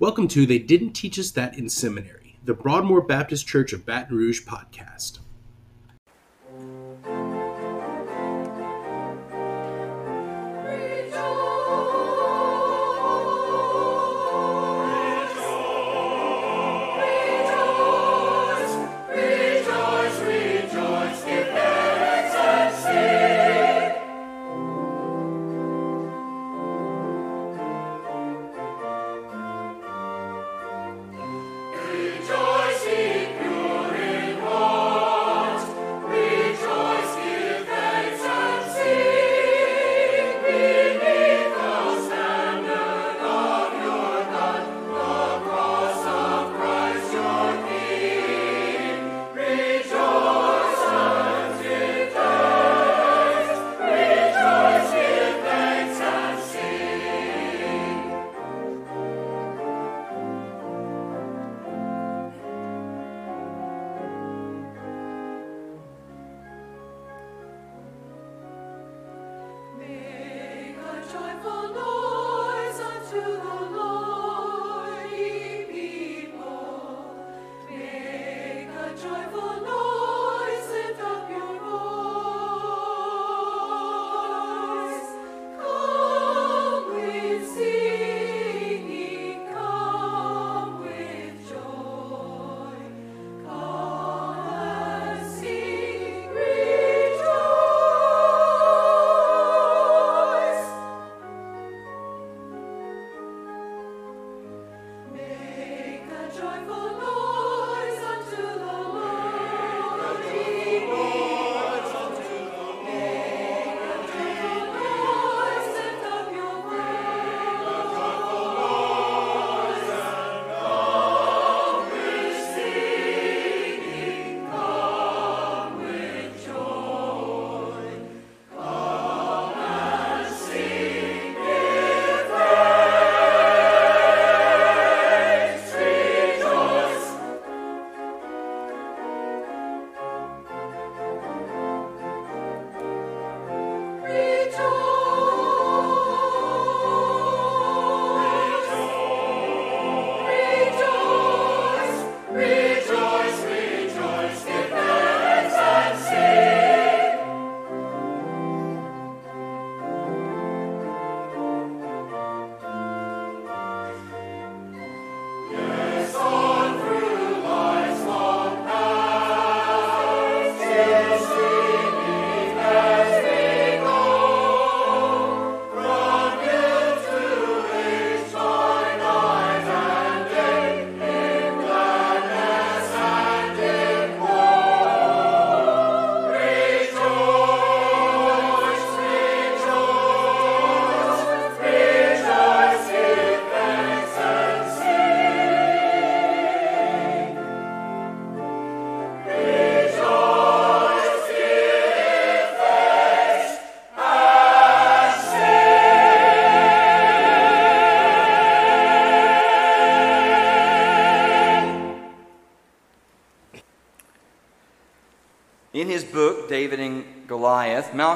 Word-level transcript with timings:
Welcome 0.00 0.28
to 0.28 0.46
They 0.46 0.58
Didn't 0.58 0.94
Teach 0.94 1.18
Us 1.18 1.30
That 1.32 1.58
in 1.58 1.68
Seminary, 1.68 2.38
the 2.42 2.54
Broadmoor 2.54 3.02
Baptist 3.02 3.46
Church 3.46 3.74
of 3.74 3.84
Baton 3.84 4.16
Rouge 4.16 4.46
podcast. 4.46 5.18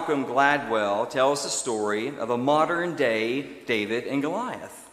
Malcolm 0.04 0.26
Gladwell 0.26 1.08
tells 1.08 1.44
the 1.44 1.48
story 1.48 2.08
of 2.18 2.28
a 2.28 2.36
modern 2.36 2.94
day 2.94 3.40
David 3.64 4.04
and 4.04 4.20
Goliath. 4.20 4.90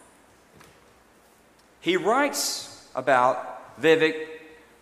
He 1.82 1.98
writes 1.98 2.88
about 2.94 3.78
Vivek 3.78 4.26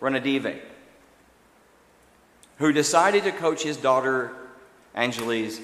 Ranadive, 0.00 0.60
who 2.58 2.70
decided 2.70 3.24
to 3.24 3.32
coach 3.32 3.64
his 3.64 3.76
daughter 3.76 4.30
Anjali's 4.94 5.60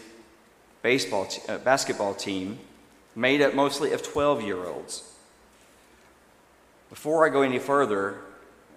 baseball 0.82 1.26
t- 1.26 1.40
uh, 1.48 1.58
basketball 1.58 2.14
team, 2.14 2.58
made 3.14 3.42
up 3.42 3.54
mostly 3.54 3.92
of 3.92 4.02
12 4.02 4.42
year 4.42 4.64
olds. 4.64 5.14
Before 6.90 7.24
I 7.24 7.28
go 7.28 7.42
any 7.42 7.60
further, 7.60 8.18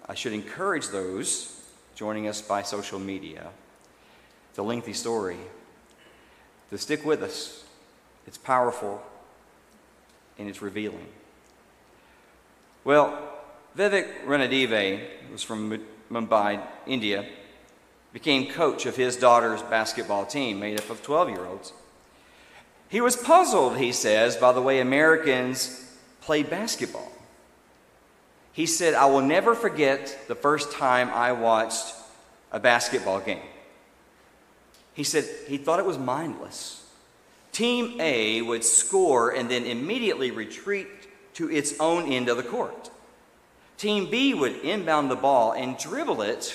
I 0.08 0.14
should 0.14 0.34
encourage 0.34 0.86
those 0.86 1.60
joining 1.96 2.28
us 2.28 2.40
by 2.40 2.62
social 2.62 3.00
media. 3.00 3.48
It's 4.50 4.58
a 4.60 4.62
lengthy 4.62 4.92
story. 4.92 5.38
To 6.70 6.78
stick 6.78 7.04
with 7.04 7.22
us, 7.22 7.64
it's 8.26 8.38
powerful 8.38 9.02
and 10.38 10.48
it's 10.48 10.62
revealing. 10.62 11.06
Well, 12.84 13.18
Vivek 13.76 14.24
Ranadive 14.24 15.00
was 15.30 15.42
from 15.42 15.80
Mumbai, 16.10 16.60
India, 16.86 17.26
became 18.12 18.50
coach 18.50 18.86
of 18.86 18.96
his 18.96 19.16
daughter's 19.16 19.62
basketball 19.62 20.26
team 20.26 20.60
made 20.60 20.80
up 20.80 20.90
of 20.90 21.02
12 21.02 21.30
year 21.30 21.44
olds. 21.44 21.72
He 22.88 23.00
was 23.00 23.16
puzzled, 23.16 23.76
he 23.76 23.92
says, 23.92 24.36
by 24.36 24.52
the 24.52 24.62
way 24.62 24.80
Americans 24.80 25.96
played 26.20 26.50
basketball. 26.50 27.10
He 28.52 28.66
said, 28.66 28.94
I 28.94 29.06
will 29.06 29.22
never 29.22 29.54
forget 29.54 30.18
the 30.26 30.34
first 30.34 30.72
time 30.72 31.08
I 31.10 31.32
watched 31.32 31.94
a 32.50 32.58
basketball 32.58 33.20
game. 33.20 33.42
He 35.00 35.04
said 35.04 35.24
he 35.48 35.56
thought 35.56 35.78
it 35.78 35.86
was 35.86 35.96
mindless. 35.96 36.84
Team 37.52 37.98
A 38.02 38.42
would 38.42 38.62
score 38.62 39.30
and 39.30 39.50
then 39.50 39.64
immediately 39.64 40.30
retreat 40.30 40.88
to 41.36 41.50
its 41.50 41.72
own 41.80 42.12
end 42.12 42.28
of 42.28 42.36
the 42.36 42.42
court. 42.42 42.90
Team 43.78 44.10
B 44.10 44.34
would 44.34 44.56
inbound 44.56 45.10
the 45.10 45.16
ball 45.16 45.52
and 45.52 45.78
dribble 45.78 46.20
it 46.20 46.54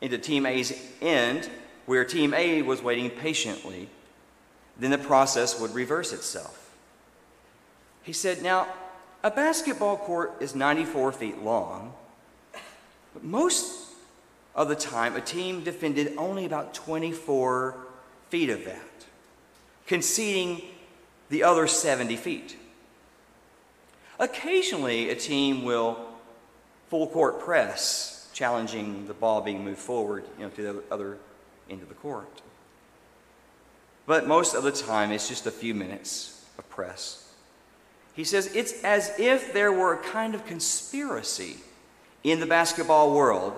into 0.00 0.16
Team 0.16 0.46
A's 0.46 0.72
end, 1.02 1.50
where 1.84 2.06
Team 2.06 2.32
A 2.32 2.62
was 2.62 2.82
waiting 2.82 3.10
patiently. 3.10 3.90
Then 4.78 4.90
the 4.90 4.96
process 4.96 5.60
would 5.60 5.74
reverse 5.74 6.14
itself. 6.14 6.74
He 8.02 8.14
said, 8.14 8.42
Now, 8.42 8.66
a 9.22 9.30
basketball 9.30 9.98
court 9.98 10.36
is 10.40 10.54
94 10.54 11.12
feet 11.12 11.42
long, 11.42 11.92
but 13.12 13.22
most 13.22 13.79
of 14.60 14.68
the 14.68 14.74
time, 14.74 15.16
a 15.16 15.22
team 15.22 15.64
defended 15.64 16.12
only 16.18 16.44
about 16.44 16.74
24 16.74 17.76
feet 18.28 18.50
of 18.50 18.66
that, 18.66 19.06
conceding 19.86 20.60
the 21.30 21.42
other 21.42 21.66
70 21.66 22.14
feet. 22.16 22.58
Occasionally, 24.18 25.08
a 25.08 25.14
team 25.14 25.64
will 25.64 25.98
full 26.88 27.06
court 27.06 27.40
press, 27.40 28.28
challenging 28.34 29.06
the 29.06 29.14
ball 29.14 29.40
being 29.40 29.64
moved 29.64 29.78
forward 29.78 30.24
you 30.36 30.44
know, 30.44 30.50
to 30.50 30.62
the 30.62 30.82
other 30.90 31.16
end 31.70 31.80
of 31.80 31.88
the 31.88 31.94
court. 31.94 32.42
But 34.04 34.28
most 34.28 34.54
of 34.54 34.62
the 34.62 34.72
time, 34.72 35.10
it's 35.10 35.26
just 35.26 35.46
a 35.46 35.50
few 35.50 35.74
minutes 35.74 36.44
of 36.58 36.68
press. 36.68 37.32
He 38.12 38.24
says 38.24 38.54
it's 38.54 38.84
as 38.84 39.10
if 39.18 39.54
there 39.54 39.72
were 39.72 39.94
a 39.94 40.02
kind 40.02 40.34
of 40.34 40.44
conspiracy 40.44 41.56
in 42.22 42.40
the 42.40 42.46
basketball 42.46 43.14
world 43.14 43.54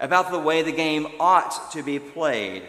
about 0.00 0.30
the 0.30 0.38
way 0.38 0.62
the 0.62 0.72
game 0.72 1.06
ought 1.20 1.70
to 1.72 1.82
be 1.82 1.98
played. 1.98 2.62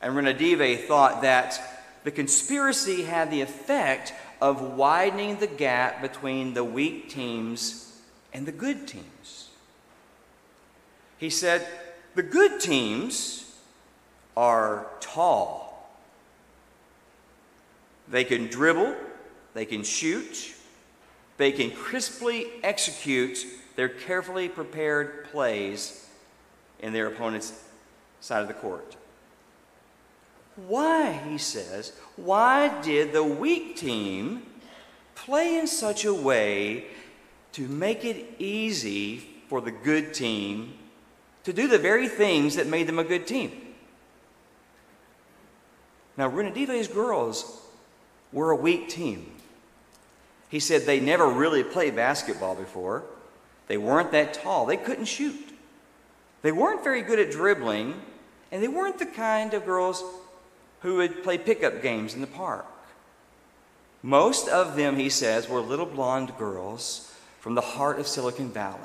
And 0.00 0.14
Ranadive 0.14 0.86
thought 0.86 1.22
that 1.22 1.60
the 2.04 2.12
conspiracy 2.12 3.02
had 3.02 3.30
the 3.30 3.40
effect 3.40 4.14
of 4.40 4.76
widening 4.76 5.38
the 5.38 5.46
gap 5.46 6.00
between 6.00 6.54
the 6.54 6.64
weak 6.64 7.08
teams 7.08 8.00
and 8.32 8.46
the 8.46 8.52
good 8.52 8.86
teams. 8.86 9.50
He 11.18 11.30
said, 11.30 11.66
the 12.14 12.22
good 12.22 12.60
teams 12.60 13.58
are 14.36 14.86
tall. 15.00 15.90
They 18.08 18.24
can 18.24 18.46
dribble, 18.46 18.94
they 19.54 19.64
can 19.64 19.82
shoot, 19.82 20.54
they 21.36 21.50
can 21.50 21.70
crisply 21.70 22.46
execute 22.62 23.44
their 23.76 23.88
carefully 23.88 24.48
prepared 24.48 25.24
plays 25.32 26.03
in 26.84 26.92
their 26.92 27.06
opponent's 27.06 27.64
side 28.20 28.42
of 28.42 28.48
the 28.48 28.54
court. 28.54 28.94
Why, 30.68 31.12
he 31.12 31.38
says, 31.38 31.94
why 32.16 32.82
did 32.82 33.14
the 33.14 33.24
weak 33.24 33.76
team 33.76 34.42
play 35.14 35.56
in 35.56 35.66
such 35.66 36.04
a 36.04 36.12
way 36.12 36.84
to 37.52 37.66
make 37.66 38.04
it 38.04 38.34
easy 38.38 39.16
for 39.48 39.62
the 39.62 39.70
good 39.70 40.12
team 40.12 40.74
to 41.44 41.54
do 41.54 41.68
the 41.68 41.78
very 41.78 42.06
things 42.06 42.56
that 42.56 42.66
made 42.66 42.86
them 42.86 42.98
a 42.98 43.04
good 43.04 43.26
team? 43.26 43.50
Now, 46.18 46.28
Ranadive's 46.28 46.88
girls 46.88 47.62
were 48.30 48.50
a 48.50 48.56
weak 48.56 48.90
team. 48.90 49.32
He 50.50 50.60
said 50.60 50.82
they 50.82 51.00
never 51.00 51.26
really 51.26 51.64
played 51.64 51.96
basketball 51.96 52.54
before. 52.54 53.04
They 53.68 53.78
weren't 53.78 54.12
that 54.12 54.34
tall. 54.34 54.66
They 54.66 54.76
couldn't 54.76 55.06
shoot. 55.06 55.53
They 56.44 56.52
weren't 56.52 56.84
very 56.84 57.00
good 57.00 57.18
at 57.18 57.30
dribbling, 57.30 58.02
and 58.52 58.62
they 58.62 58.68
weren't 58.68 58.98
the 58.98 59.06
kind 59.06 59.54
of 59.54 59.64
girls 59.64 60.04
who 60.80 60.96
would 60.96 61.22
play 61.22 61.38
pickup 61.38 61.80
games 61.80 62.12
in 62.12 62.20
the 62.20 62.26
park. 62.26 62.66
Most 64.02 64.46
of 64.48 64.76
them, 64.76 64.96
he 64.96 65.08
says, 65.08 65.48
were 65.48 65.62
little 65.62 65.86
blonde 65.86 66.36
girls 66.36 67.10
from 67.40 67.54
the 67.54 67.62
heart 67.62 67.98
of 67.98 68.06
Silicon 68.06 68.50
Valley. 68.50 68.76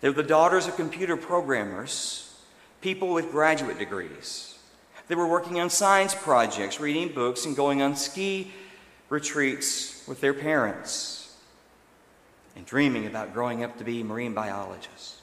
They 0.00 0.08
were 0.08 0.16
the 0.16 0.24
daughters 0.24 0.66
of 0.66 0.74
computer 0.74 1.16
programmers, 1.16 2.42
people 2.80 3.12
with 3.12 3.30
graduate 3.30 3.78
degrees. 3.78 4.58
They 5.06 5.14
were 5.14 5.28
working 5.28 5.60
on 5.60 5.70
science 5.70 6.12
projects, 6.12 6.80
reading 6.80 7.14
books, 7.14 7.46
and 7.46 7.54
going 7.54 7.82
on 7.82 7.94
ski 7.94 8.50
retreats 9.10 10.02
with 10.08 10.20
their 10.20 10.34
parents, 10.34 11.36
and 12.56 12.66
dreaming 12.66 13.06
about 13.06 13.32
growing 13.32 13.62
up 13.62 13.78
to 13.78 13.84
be 13.84 14.02
marine 14.02 14.34
biologists. 14.34 15.20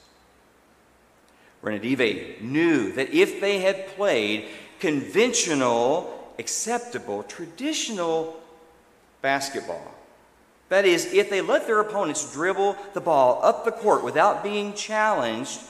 Ranadive 1.62 2.40
knew 2.40 2.92
that 2.92 3.14
if 3.14 3.40
they 3.40 3.60
had 3.60 3.86
played 3.88 4.46
conventional, 4.80 6.34
acceptable, 6.38 7.22
traditional 7.22 8.40
basketball, 9.20 9.94
that 10.68 10.84
is, 10.84 11.12
if 11.12 11.30
they 11.30 11.40
let 11.40 11.66
their 11.66 11.80
opponents 11.80 12.32
dribble 12.32 12.76
the 12.94 13.00
ball 13.00 13.40
up 13.44 13.64
the 13.64 13.70
court 13.70 14.02
without 14.02 14.42
being 14.42 14.72
challenged, 14.72 15.60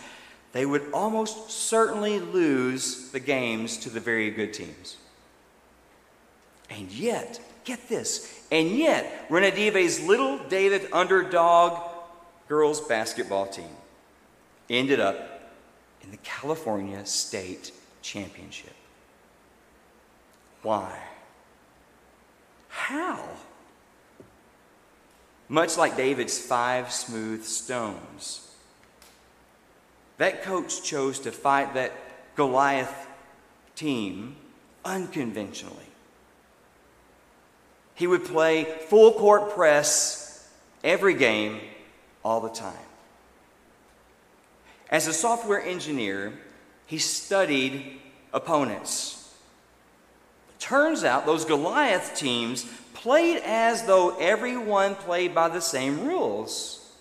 they 0.53 0.65
would 0.65 0.87
almost 0.93 1.51
certainly 1.51 2.21
lose 2.21 3.11
the 3.11 3.21
games 3.21 3.77
to 3.79 3.91
the 3.91 4.01
very 4.01 4.31
good 4.31 4.55
teams. 4.55 4.97
And 6.71 6.91
yet, 6.91 7.41
get 7.65 7.89
this, 7.89 8.43
and 8.51 8.71
yet, 8.71 9.29
Ranadive's 9.29 10.07
little 10.07 10.39
David 10.49 10.89
underdog 10.93 11.91
girls 12.49 12.81
basketball 12.81 13.47
team 13.47 13.77
ended 14.71 15.01
up 15.01 15.32
in 16.03 16.11
the 16.11 16.17
California 16.19 17.05
State 17.07 17.73
Championship. 18.03 18.75
Why? 20.63 20.99
How? 22.69 23.23
Much 25.49 25.77
like 25.77 25.97
David's 25.97 26.39
five 26.39 26.93
smooth 26.93 27.45
stones, 27.45 28.51
that 30.19 30.43
coach 30.43 30.83
chose 30.83 31.19
to 31.21 31.33
fight 31.33 31.75
that 31.75 31.93
Goliath 32.37 33.09
team 33.75 34.37
unconventionally. 34.85 35.77
He 37.95 38.07
would 38.07 38.25
play 38.25 38.65
full 38.89 39.13
court 39.13 39.51
press 39.51 40.49
every 40.83 41.15
game, 41.15 41.61
all 42.25 42.41
the 42.41 42.49
time. 42.49 42.73
As 44.93 45.07
a 45.07 45.13
software 45.15 45.63
engineer, 45.63 46.35
he 46.85 46.99
studied 46.99 47.99
opponents. 48.35 49.35
Turns 50.59 51.03
out 51.03 51.25
those 51.25 51.47
Goliath 51.47 52.15
teams 52.15 52.67
played 52.93 53.39
as 53.43 53.87
though 53.87 54.15
everyone 54.19 54.95
played 54.95 55.35
by 55.35 55.49
the 55.49 55.63
same 55.63 56.07
rules, 56.07 56.93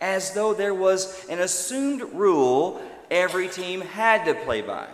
as 0.00 0.32
though 0.32 0.52
there 0.52 0.74
was 0.74 1.26
an 1.28 1.38
assumed 1.38 2.02
rule 2.12 2.82
every 3.08 3.48
team 3.48 3.82
had 3.82 4.24
to 4.24 4.34
play 4.34 4.60
by. 4.60 4.88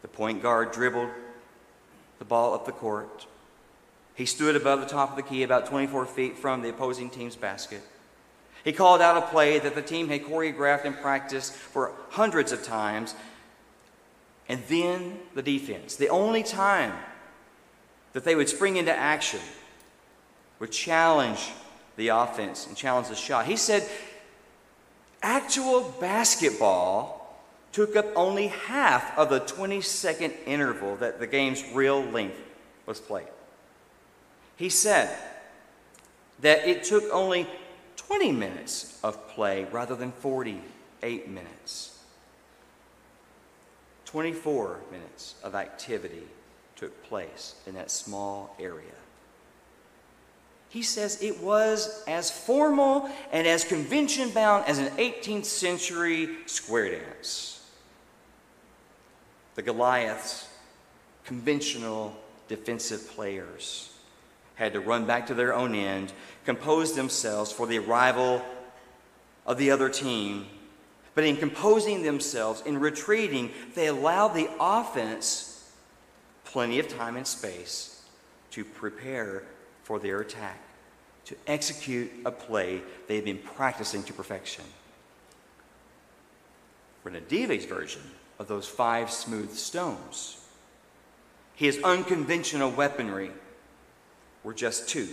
The 0.00 0.08
point 0.08 0.42
guard 0.42 0.72
dribbled 0.72 1.10
the 2.18 2.24
ball 2.24 2.54
up 2.54 2.64
the 2.64 2.72
court. 2.72 3.26
He 4.14 4.24
stood 4.24 4.56
above 4.56 4.80
the 4.80 4.86
top 4.86 5.10
of 5.10 5.16
the 5.16 5.22
key, 5.22 5.42
about 5.42 5.66
24 5.66 6.06
feet 6.06 6.38
from 6.38 6.62
the 6.62 6.70
opposing 6.70 7.10
team's 7.10 7.36
basket. 7.36 7.82
He 8.64 8.72
called 8.72 9.00
out 9.00 9.16
a 9.16 9.26
play 9.26 9.58
that 9.58 9.74
the 9.74 9.82
team 9.82 10.08
had 10.08 10.22
choreographed 10.24 10.84
and 10.84 10.96
practiced 10.96 11.52
for 11.52 11.92
hundreds 12.10 12.52
of 12.52 12.62
times. 12.62 13.14
And 14.48 14.62
then 14.68 15.18
the 15.34 15.42
defense, 15.42 15.96
the 15.96 16.10
only 16.10 16.42
time 16.42 16.92
that 18.12 18.24
they 18.24 18.34
would 18.34 18.48
spring 18.48 18.76
into 18.76 18.94
action, 18.94 19.40
would 20.58 20.70
challenge 20.70 21.50
the 21.96 22.08
offense 22.08 22.66
and 22.66 22.76
challenge 22.76 23.08
the 23.08 23.16
shot. 23.16 23.46
He 23.46 23.56
said, 23.56 23.88
actual 25.22 25.94
basketball 26.00 27.18
took 27.72 27.96
up 27.96 28.06
only 28.14 28.48
half 28.48 29.16
of 29.18 29.30
the 29.30 29.40
20 29.40 29.80
second 29.80 30.34
interval 30.46 30.96
that 30.96 31.18
the 31.18 31.26
game's 31.26 31.64
real 31.72 32.02
length 32.02 32.40
was 32.86 33.00
played. 33.00 33.26
He 34.56 34.68
said 34.68 35.16
that 36.40 36.68
it 36.68 36.84
took 36.84 37.04
only 37.12 37.48
20 38.12 38.30
minutes 38.32 38.98
of 39.02 39.26
play 39.28 39.64
rather 39.72 39.96
than 39.96 40.12
48 40.12 41.28
minutes. 41.30 41.98
24 44.04 44.80
minutes 44.90 45.36
of 45.42 45.54
activity 45.54 46.24
took 46.76 47.02
place 47.04 47.54
in 47.66 47.72
that 47.72 47.90
small 47.90 48.54
area. 48.60 48.84
He 50.68 50.82
says 50.82 51.22
it 51.22 51.40
was 51.40 52.04
as 52.06 52.30
formal 52.30 53.08
and 53.32 53.46
as 53.46 53.64
convention 53.64 54.28
bound 54.28 54.66
as 54.66 54.78
an 54.78 54.88
18th 54.98 55.46
century 55.46 56.36
square 56.44 56.90
dance. 56.90 57.66
The 59.54 59.62
Goliaths, 59.62 60.50
conventional 61.24 62.14
defensive 62.46 63.08
players, 63.08 63.91
had 64.54 64.72
to 64.74 64.80
run 64.80 65.06
back 65.06 65.26
to 65.26 65.34
their 65.34 65.54
own 65.54 65.74
end, 65.74 66.12
compose 66.44 66.94
themselves 66.94 67.52
for 67.52 67.66
the 67.66 67.78
arrival 67.78 68.42
of 69.46 69.58
the 69.58 69.70
other 69.70 69.88
team. 69.88 70.46
But 71.14 71.24
in 71.24 71.36
composing 71.36 72.02
themselves, 72.02 72.62
in 72.64 72.78
retreating, 72.78 73.50
they 73.74 73.86
allowed 73.86 74.28
the 74.28 74.48
offense 74.58 75.70
plenty 76.44 76.78
of 76.78 76.88
time 76.88 77.16
and 77.16 77.26
space 77.26 78.02
to 78.50 78.64
prepare 78.64 79.44
for 79.82 79.98
their 79.98 80.20
attack, 80.20 80.60
to 81.24 81.36
execute 81.46 82.10
a 82.24 82.30
play 82.30 82.82
they 83.08 83.16
had 83.16 83.24
been 83.24 83.38
practicing 83.38 84.02
to 84.04 84.12
perfection. 84.12 84.64
Ranadive's 87.04 87.64
version 87.64 88.02
of 88.38 88.48
those 88.48 88.68
five 88.68 89.10
smooth 89.10 89.52
stones, 89.52 90.38
his 91.54 91.80
unconventional 91.82 92.70
weaponry, 92.70 93.30
were 94.44 94.54
just 94.54 94.88
two 94.88 95.08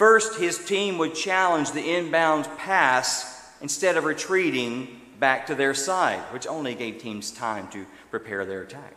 First, 0.00 0.40
his 0.40 0.56
team 0.56 0.96
would 0.96 1.14
challenge 1.14 1.72
the 1.72 1.94
inbound 1.94 2.48
pass 2.56 3.50
instead 3.60 3.98
of 3.98 4.04
retreating 4.04 4.98
back 5.18 5.46
to 5.48 5.54
their 5.54 5.74
side, 5.74 6.20
which 6.32 6.46
only 6.46 6.74
gave 6.74 6.96
teams 6.96 7.30
time 7.30 7.68
to 7.68 7.84
prepare 8.10 8.46
their 8.46 8.62
attack. 8.62 8.96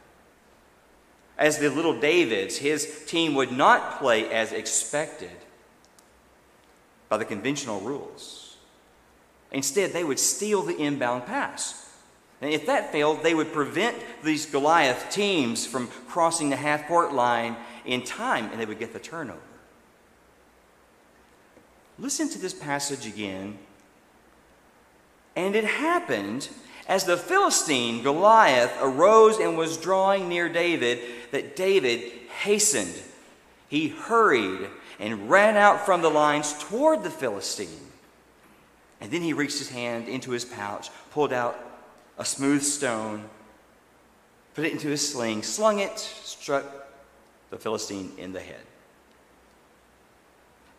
As 1.38 1.58
the 1.58 1.70
little 1.70 2.00
Davids, 2.00 2.56
his 2.56 3.04
team 3.06 3.36
would 3.36 3.52
not 3.52 4.00
play 4.00 4.32
as 4.32 4.54
expected 4.54 5.36
by 7.10 7.18
the 7.18 7.25
conventional 7.25 7.82
rules. 7.82 8.56
Instead, 9.52 9.92
they 9.92 10.06
would 10.06 10.20
steal 10.20 10.62
the 10.62 10.78
inbound 10.78 11.25
pass. 11.25 11.86
And 12.40 12.54
if 12.54 12.66
that 12.68 12.94
failed, 12.94 13.24
they 13.24 13.34
would 13.34 13.52
prevent 13.52 13.98
these 14.24 14.46
Goliath 14.46 15.10
teams 15.12 15.68
from 15.68 15.90
crossing 16.08 16.50
the 16.50 16.56
half 16.56 16.88
court 16.88 17.12
line 17.12 17.58
in 17.86 18.04
time 18.04 18.50
and 18.52 18.60
they 18.60 18.66
would 18.66 18.80
get 18.80 18.94
the 18.94 19.00
turnover. 19.00 19.40
Listen 22.00 22.30
to 22.30 22.40
this 22.40 22.54
passage 22.54 23.06
again. 23.06 23.58
And 25.36 25.56
it 25.56 25.66
happened 25.66 26.50
as 26.88 27.06
the 27.06 27.18
Philistine 27.18 28.04
Goliath 28.04 28.75
arose 28.82 29.40
and 29.40 29.58
was 29.58 29.78
drawing 29.78 30.28
near 30.28 30.50
David 30.50 31.00
that 31.32 31.56
David 31.56 32.12
hastened. 32.42 33.02
He 33.70 33.90
hurried 33.90 34.70
and 35.00 35.30
ran 35.30 35.56
out 35.56 35.86
from 35.86 36.02
the 36.02 36.10
lines 36.10 36.54
toward 36.60 37.04
the 37.04 37.10
Philistine. 37.10 37.68
And 39.02 39.12
then 39.12 39.22
he 39.22 39.34
reached 39.34 39.60
his 39.60 39.70
hand 39.70 40.08
into 40.08 40.32
his 40.32 40.46
pouch, 40.46 40.90
pulled 41.12 41.34
out 41.34 41.60
a 42.18 42.25
smooth 42.25 42.63
stone, 42.63 43.30
put 44.54 44.66
it 44.66 44.72
into 44.72 44.88
his 44.88 45.08
sling, 45.08 45.44
slung 45.44 45.80
it, 45.80 45.98
struck 46.00 46.83
the 47.53 47.60
Philistine 47.60 48.12
in 48.17 48.33
the 48.33 48.39
head. 48.39 48.65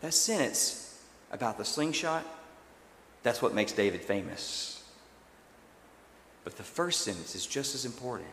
That 0.01 0.13
sentence 0.13 1.01
about 1.31 1.57
the 1.57 1.65
slingshot, 1.65 2.27
that's 3.23 3.41
what 3.41 3.55
makes 3.55 3.71
David 3.71 4.01
famous. 4.01 4.83
But 6.43 6.57
the 6.57 6.65
first 6.65 7.03
sentence 7.03 7.37
is 7.37 7.47
just 7.47 7.77
as 7.77 7.85
important. 7.85 8.29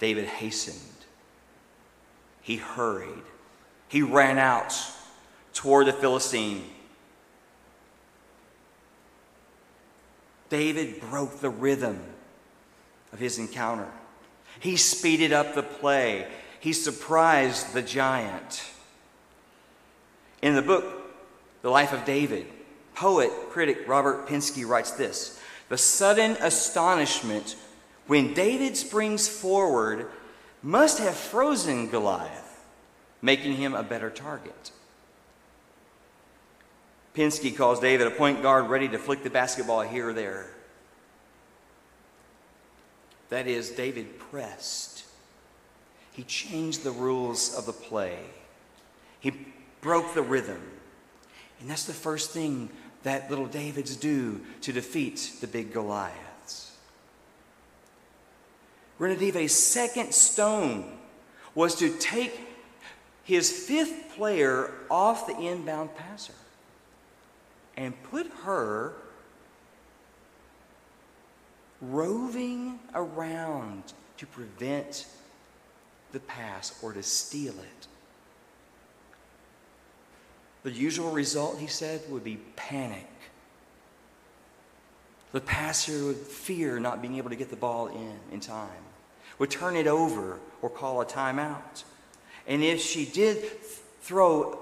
David 0.00 0.24
hastened, 0.24 1.04
he 2.42 2.56
hurried, 2.56 3.22
he 3.86 4.02
ran 4.02 4.36
out 4.36 4.74
toward 5.54 5.86
the 5.86 5.92
Philistine. 5.92 6.64
David 10.48 11.00
broke 11.02 11.38
the 11.38 11.50
rhythm 11.50 12.00
of 13.12 13.20
his 13.20 13.38
encounter. 13.38 13.86
He 14.58 14.76
speeded 14.76 15.32
up 15.32 15.54
the 15.54 15.62
play. 15.62 16.26
He 16.60 16.72
surprised 16.72 17.72
the 17.72 17.82
giant. 17.82 18.64
In 20.42 20.54
the 20.54 20.62
book, 20.62 20.84
The 21.62 21.70
Life 21.70 21.92
of 21.92 22.04
David, 22.04 22.46
poet, 22.94 23.30
critic 23.50 23.84
Robert 23.86 24.28
Pinsky 24.28 24.66
writes 24.66 24.92
this 24.92 25.40
The 25.68 25.78
sudden 25.78 26.32
astonishment 26.40 27.56
when 28.06 28.34
David 28.34 28.76
springs 28.76 29.28
forward 29.28 30.06
must 30.62 30.98
have 30.98 31.14
frozen 31.14 31.88
Goliath, 31.88 32.64
making 33.22 33.54
him 33.54 33.74
a 33.74 33.82
better 33.82 34.10
target. 34.10 34.72
Pinsky 37.14 37.56
calls 37.56 37.80
David 37.80 38.06
a 38.06 38.10
point 38.12 38.42
guard 38.42 38.68
ready 38.68 38.88
to 38.88 38.98
flick 38.98 39.22
the 39.22 39.30
basketball 39.30 39.82
here 39.82 40.10
or 40.10 40.12
there. 40.12 40.50
That 43.28 43.46
is, 43.46 43.70
David 43.70 44.18
pressed. 44.18 45.04
He 46.18 46.24
changed 46.24 46.82
the 46.82 46.90
rules 46.90 47.54
of 47.54 47.64
the 47.64 47.72
play. 47.72 48.18
He 49.20 49.30
broke 49.80 50.14
the 50.14 50.22
rhythm. 50.22 50.60
And 51.60 51.70
that's 51.70 51.84
the 51.84 51.92
first 51.92 52.32
thing 52.32 52.70
that 53.04 53.30
little 53.30 53.46
Davids 53.46 53.94
do 53.94 54.40
to 54.62 54.72
defeat 54.72 55.34
the 55.40 55.46
big 55.46 55.72
Goliaths. 55.72 56.76
Ranadive's 58.98 59.54
second 59.54 60.12
stone 60.12 60.98
was 61.54 61.76
to 61.76 61.96
take 61.98 62.36
his 63.22 63.52
fifth 63.52 64.16
player 64.16 64.72
off 64.90 65.28
the 65.28 65.38
inbound 65.38 65.94
passer 65.94 66.34
and 67.76 67.94
put 68.10 68.26
her 68.42 68.94
roving 71.80 72.80
around 72.92 73.84
to 74.16 74.26
prevent 74.26 75.06
the 76.12 76.20
pass 76.20 76.78
or 76.82 76.92
to 76.92 77.02
steal 77.02 77.54
it. 77.54 77.86
The 80.62 80.72
usual 80.72 81.10
result, 81.10 81.58
he 81.58 81.66
said, 81.66 82.02
would 82.08 82.24
be 82.24 82.38
panic. 82.56 83.06
The 85.32 85.40
passer 85.40 86.06
would 86.06 86.16
fear 86.16 86.80
not 86.80 87.00
being 87.02 87.16
able 87.16 87.30
to 87.30 87.36
get 87.36 87.50
the 87.50 87.56
ball 87.56 87.88
in 87.88 88.14
in 88.32 88.40
time, 88.40 88.68
would 89.38 89.50
turn 89.50 89.76
it 89.76 89.86
over 89.86 90.38
or 90.62 90.70
call 90.70 91.00
a 91.00 91.06
timeout. 91.06 91.84
And 92.46 92.64
if 92.64 92.80
she 92.80 93.04
did 93.04 93.44
throw 94.00 94.58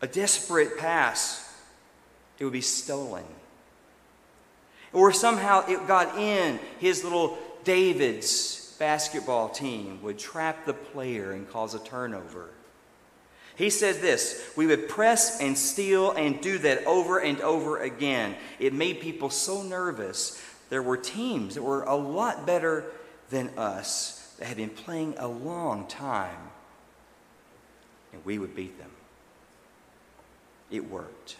a 0.00 0.06
desperate 0.06 0.78
pass, 0.78 1.54
it 2.38 2.44
would 2.44 2.52
be 2.52 2.60
stolen. 2.60 3.24
Or 4.92 5.12
somehow 5.12 5.66
it 5.68 5.86
got 5.86 6.16
in, 6.16 6.60
his 6.78 7.02
little 7.02 7.36
David's 7.64 8.65
basketball 8.78 9.48
team 9.48 10.02
would 10.02 10.18
trap 10.18 10.64
the 10.66 10.74
player 10.74 11.32
and 11.32 11.48
cause 11.50 11.74
a 11.74 11.78
turnover. 11.78 12.50
He 13.56 13.70
says 13.70 14.00
this 14.00 14.50
we 14.56 14.66
would 14.66 14.88
press 14.88 15.40
and 15.40 15.56
steal 15.56 16.12
and 16.12 16.40
do 16.40 16.58
that 16.58 16.86
over 16.86 17.18
and 17.18 17.40
over 17.40 17.78
again. 17.78 18.36
It 18.58 18.72
made 18.72 19.00
people 19.00 19.30
so 19.30 19.62
nervous. 19.62 20.40
There 20.68 20.82
were 20.82 20.96
teams 20.96 21.54
that 21.54 21.62
were 21.62 21.84
a 21.84 21.94
lot 21.94 22.46
better 22.46 22.84
than 23.30 23.50
us 23.56 24.34
that 24.38 24.46
had 24.46 24.56
been 24.56 24.70
playing 24.70 25.14
a 25.18 25.28
long 25.28 25.86
time, 25.86 26.50
and 28.12 28.24
we 28.24 28.38
would 28.38 28.54
beat 28.54 28.78
them. 28.78 28.90
It 30.70 30.90
worked 30.90 31.36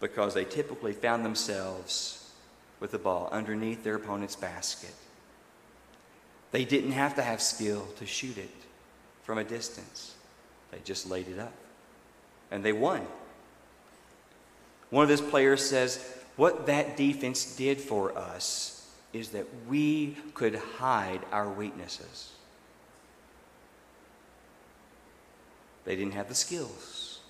because 0.00 0.32
they 0.32 0.44
typically 0.44 0.92
found 0.92 1.24
themselves 1.24 2.32
with 2.80 2.92
the 2.92 2.98
ball 2.98 3.28
underneath 3.30 3.84
their 3.84 3.96
opponent's 3.96 4.36
basket. 4.36 4.94
They 6.52 6.64
didn't 6.64 6.92
have 6.92 7.14
to 7.16 7.22
have 7.22 7.40
skill 7.40 7.86
to 7.96 8.06
shoot 8.06 8.36
it 8.38 8.50
from 9.22 9.38
a 9.38 9.44
distance, 9.44 10.14
they 10.72 10.78
just 10.84 11.08
laid 11.08 11.28
it 11.28 11.38
up. 11.38 11.52
And 12.50 12.64
they 12.64 12.72
won. 12.72 13.06
One 14.90 15.04
of 15.04 15.08
his 15.08 15.20
players 15.20 15.64
says, 15.64 16.04
What 16.34 16.66
that 16.66 16.96
defense 16.96 17.54
did 17.54 17.80
for 17.80 18.16
us 18.18 18.88
is 19.12 19.28
that 19.30 19.46
we 19.68 20.16
could 20.34 20.56
hide 20.56 21.20
our 21.30 21.48
weaknesses. 21.48 22.32
They 25.84 25.96
didn't 25.96 26.14
have 26.14 26.28
the 26.28 26.34
skills 26.34 27.20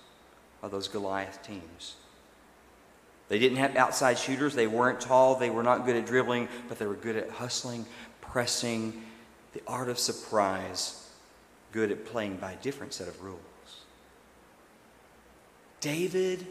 of 0.61 0.71
those 0.71 0.87
Goliath 0.87 1.41
teams. 1.43 1.95
They 3.29 3.39
didn't 3.39 3.59
have 3.59 3.75
outside 3.75 4.17
shooters. 4.17 4.55
They 4.55 4.67
weren't 4.67 4.99
tall. 4.99 5.35
They 5.35 5.49
were 5.49 5.63
not 5.63 5.85
good 5.85 5.95
at 5.95 6.05
dribbling, 6.05 6.49
but 6.67 6.77
they 6.77 6.85
were 6.85 6.95
good 6.95 7.15
at 7.15 7.29
hustling, 7.29 7.85
pressing, 8.19 9.01
the 9.53 9.61
art 9.67 9.89
of 9.89 9.99
surprise, 9.99 11.09
good 11.71 11.91
at 11.91 12.05
playing 12.05 12.37
by 12.37 12.53
a 12.53 12.57
different 12.57 12.93
set 12.93 13.07
of 13.07 13.21
rules. 13.21 13.39
David 15.79 16.45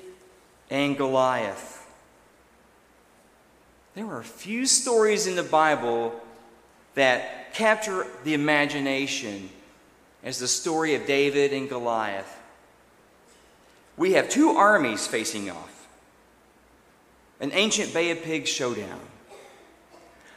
and 0.71 0.97
Goliath. 0.97 1.87
There 3.95 4.07
are 4.07 4.21
a 4.21 4.25
few 4.25 4.67
stories 4.67 5.27
in 5.27 5.37
the 5.37 5.43
Bible 5.43 6.21
that 6.95 7.55
capture 7.55 8.07
the 8.25 8.35
imagination 8.35 9.51
as 10.23 10.39
the 10.39 10.49
story 10.49 10.95
of 10.95 11.07
David 11.07 11.53
and 11.53 11.69
Goliath. 11.69 12.39
We 13.97 14.13
have 14.13 14.29
two 14.29 14.51
armies 14.51 15.07
facing 15.07 15.51
off 15.51 15.89
an 17.41 17.53
ancient 17.55 17.95
Bay 17.95 18.11
of 18.11 18.23
Pigs 18.23 18.51
showdown. 18.51 19.01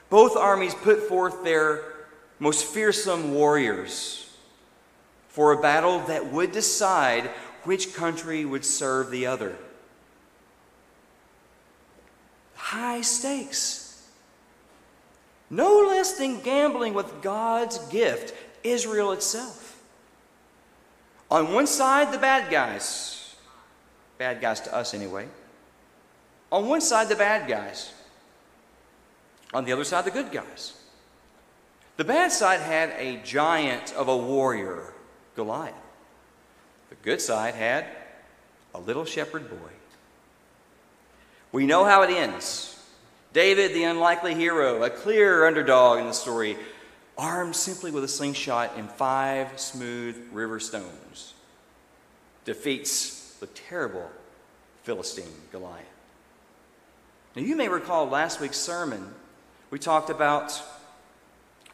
Both 0.09 0.37
armies 0.37 0.73
put 0.73 1.03
forth 1.03 1.43
their 1.43 1.92
most 2.43 2.65
fearsome 2.65 3.33
warriors 3.33 4.29
for 5.29 5.53
a 5.53 5.61
battle 5.61 5.99
that 6.01 6.29
would 6.29 6.51
decide 6.51 7.23
which 7.63 7.95
country 7.95 8.43
would 8.43 8.65
serve 8.65 9.09
the 9.11 9.25
other. 9.25 9.55
High 12.55 12.99
stakes. 12.99 14.05
No 15.49 15.85
less 15.87 16.17
than 16.17 16.41
gambling 16.41 16.93
with 16.93 17.21
God's 17.21 17.77
gift, 17.87 18.35
Israel 18.61 19.13
itself. 19.13 19.81
On 21.31 21.53
one 21.53 21.65
side, 21.65 22.11
the 22.11 22.17
bad 22.17 22.51
guys. 22.51 23.35
Bad 24.17 24.41
guys 24.41 24.59
to 24.61 24.75
us, 24.75 24.93
anyway. 24.93 25.27
On 26.51 26.67
one 26.67 26.81
side, 26.81 27.07
the 27.07 27.15
bad 27.15 27.47
guys. 27.47 27.93
On 29.53 29.63
the 29.63 29.71
other 29.71 29.85
side, 29.85 30.03
the 30.03 30.11
good 30.11 30.29
guys. 30.29 30.73
The 31.97 32.03
bad 32.03 32.31
side 32.31 32.59
had 32.59 32.89
a 32.97 33.21
giant 33.23 33.93
of 33.93 34.07
a 34.07 34.17
warrior, 34.17 34.93
Goliath. 35.35 35.75
The 36.89 36.95
good 36.95 37.21
side 37.21 37.53
had 37.53 37.85
a 38.73 38.79
little 38.79 39.05
shepherd 39.05 39.49
boy. 39.49 39.71
We 41.51 41.67
know 41.67 41.85
how 41.85 42.01
it 42.01 42.09
ends. 42.09 42.69
David, 43.31 43.73
the 43.73 43.83
unlikely 43.83 44.33
hero, 44.33 44.83
a 44.83 44.89
clear 44.89 45.45
underdog 45.45 45.99
in 45.99 46.07
the 46.07 46.13
story, 46.13 46.57
armed 47.15 47.55
simply 47.55 47.91
with 47.91 48.03
a 48.03 48.07
slingshot 48.07 48.71
and 48.75 48.89
five 48.89 49.59
smooth 49.59 50.17
river 50.31 50.59
stones, 50.59 51.33
defeats 52.43 53.35
the 53.39 53.47
terrible 53.47 54.09
Philistine 54.83 55.25
Goliath. 55.51 55.85
Now, 57.35 57.43
you 57.43 57.55
may 57.55 57.69
recall 57.69 58.07
last 58.07 58.39
week's 58.39 58.57
sermon, 58.57 59.13
we 59.69 59.79
talked 59.79 60.09
about 60.09 60.61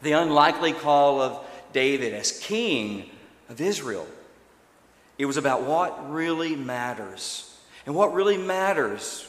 the 0.02 0.12
unlikely 0.12 0.72
call 0.72 1.20
of 1.20 1.44
David 1.72 2.14
as 2.14 2.38
king 2.38 3.10
of 3.48 3.60
Israel. 3.60 4.06
It 5.18 5.26
was 5.26 5.36
about 5.36 5.62
what 5.62 6.10
really 6.10 6.56
matters. 6.56 7.46
And 7.86 7.94
what 7.94 8.14
really 8.14 8.36
matters, 8.36 9.28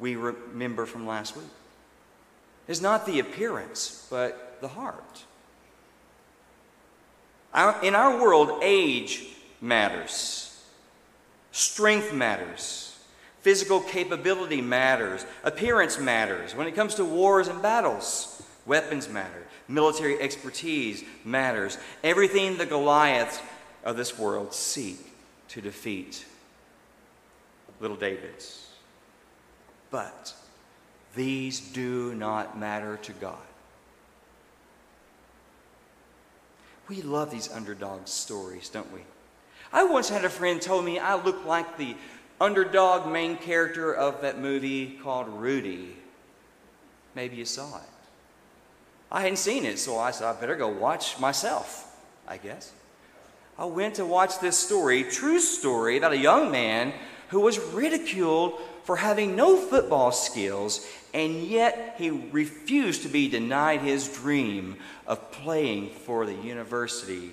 we 0.00 0.16
remember 0.16 0.86
from 0.86 1.06
last 1.06 1.36
week, 1.36 1.46
is 2.66 2.80
not 2.80 3.06
the 3.06 3.18
appearance, 3.18 4.06
but 4.10 4.58
the 4.60 4.68
heart. 4.68 5.24
Our, 7.54 7.82
in 7.82 7.94
our 7.94 8.20
world, 8.20 8.60
age 8.62 9.24
matters, 9.60 10.62
strength 11.52 12.12
matters. 12.12 12.84
Physical 13.40 13.80
capability 13.80 14.60
matters. 14.60 15.24
Appearance 15.44 15.98
matters. 15.98 16.54
When 16.54 16.66
it 16.66 16.74
comes 16.74 16.96
to 16.96 17.04
wars 17.04 17.48
and 17.48 17.62
battles, 17.62 18.42
weapons 18.68 19.08
matter. 19.08 19.46
Military 19.66 20.20
expertise 20.20 21.02
matters. 21.24 21.78
Everything 22.04 22.56
the 22.56 22.66
Goliaths 22.66 23.40
of 23.84 23.96
this 23.96 24.16
world 24.16 24.54
seek 24.54 24.98
to 25.48 25.60
defeat 25.60 26.24
little 27.80 27.96
David's. 27.96 28.68
But 29.90 30.34
these 31.14 31.60
do 31.60 32.14
not 32.14 32.58
matter 32.58 32.98
to 32.98 33.12
God. 33.14 33.38
We 36.88 37.02
love 37.02 37.30
these 37.30 37.50
underdog 37.50 38.06
stories, 38.06 38.68
don't 38.68 38.92
we? 38.92 39.00
I 39.72 39.84
once 39.84 40.08
had 40.08 40.24
a 40.24 40.30
friend 40.30 40.60
told 40.60 40.84
me 40.84 40.98
I 40.98 41.22
looked 41.22 41.46
like 41.46 41.76
the 41.76 41.94
underdog 42.40 43.10
main 43.10 43.36
character 43.36 43.92
of 43.92 44.22
that 44.22 44.38
movie 44.38 44.98
called 45.02 45.28
Rudy. 45.28 45.96
Maybe 47.14 47.36
you 47.36 47.44
saw 47.44 47.76
it. 47.76 47.97
I 49.10 49.22
hadn't 49.22 49.38
seen 49.38 49.64
it, 49.64 49.78
so 49.78 49.98
I 49.98 50.10
said, 50.10 50.26
I 50.26 50.38
better 50.38 50.56
go 50.56 50.68
watch 50.68 51.18
myself, 51.18 51.96
I 52.26 52.36
guess. 52.36 52.72
I 53.58 53.64
went 53.64 53.94
to 53.96 54.04
watch 54.04 54.38
this 54.38 54.56
story, 54.56 55.02
true 55.04 55.40
story, 55.40 55.96
about 55.96 56.12
a 56.12 56.18
young 56.18 56.50
man 56.50 56.92
who 57.28 57.40
was 57.40 57.58
ridiculed 57.58 58.60
for 58.84 58.96
having 58.96 59.34
no 59.34 59.56
football 59.56 60.12
skills, 60.12 60.86
and 61.12 61.42
yet 61.42 61.96
he 61.98 62.10
refused 62.10 63.02
to 63.02 63.08
be 63.08 63.28
denied 63.28 63.80
his 63.80 64.08
dream 64.08 64.76
of 65.06 65.32
playing 65.32 65.90
for 65.90 66.24
the 66.24 66.34
University 66.34 67.32